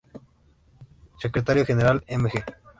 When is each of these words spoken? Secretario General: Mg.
Secretario 1.19 1.63
General: 1.63 2.03
Mg. 2.09 2.43